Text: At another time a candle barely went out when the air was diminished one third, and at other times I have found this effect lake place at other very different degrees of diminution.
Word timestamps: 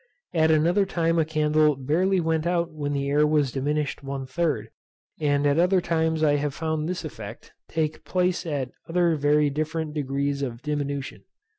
At 0.33 0.49
another 0.49 0.83
time 0.87 1.19
a 1.19 1.25
candle 1.25 1.75
barely 1.75 2.19
went 2.19 2.47
out 2.47 2.73
when 2.73 2.91
the 2.91 3.07
air 3.07 3.27
was 3.27 3.51
diminished 3.51 4.01
one 4.01 4.25
third, 4.25 4.71
and 5.19 5.45
at 5.45 5.59
other 5.59 5.79
times 5.79 6.23
I 6.23 6.37
have 6.37 6.55
found 6.55 6.89
this 6.89 7.05
effect 7.05 7.53
lake 7.77 8.03
place 8.03 8.43
at 8.47 8.71
other 8.89 9.15
very 9.15 9.51
different 9.51 9.93
degrees 9.93 10.41
of 10.41 10.63
diminution. 10.63 11.21